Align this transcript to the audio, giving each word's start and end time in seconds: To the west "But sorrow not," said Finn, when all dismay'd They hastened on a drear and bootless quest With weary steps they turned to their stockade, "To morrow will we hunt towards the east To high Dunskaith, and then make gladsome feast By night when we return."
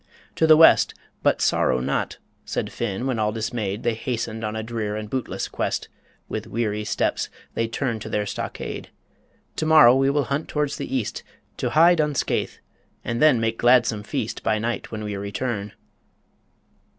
To 0.37 0.47
the 0.47 0.57
west 0.57 0.95
"But 1.21 1.43
sorrow 1.43 1.79
not," 1.79 2.17
said 2.43 2.71
Finn, 2.71 3.05
when 3.05 3.19
all 3.19 3.31
dismay'd 3.31 3.83
They 3.83 3.93
hastened 3.93 4.43
on 4.43 4.55
a 4.55 4.63
drear 4.63 4.95
and 4.95 5.07
bootless 5.07 5.47
quest 5.47 5.89
With 6.27 6.47
weary 6.47 6.83
steps 6.85 7.29
they 7.53 7.67
turned 7.67 8.01
to 8.01 8.09
their 8.09 8.25
stockade, 8.25 8.89
"To 9.57 9.67
morrow 9.67 9.95
will 9.95 10.11
we 10.11 10.23
hunt 10.23 10.47
towards 10.47 10.77
the 10.77 10.91
east 10.95 11.21
To 11.57 11.69
high 11.69 11.93
Dunskaith, 11.93 12.57
and 13.05 13.21
then 13.21 13.39
make 13.39 13.59
gladsome 13.59 14.01
feast 14.01 14.41
By 14.41 14.57
night 14.57 14.91
when 14.91 15.03
we 15.03 15.15
return." 15.17 15.73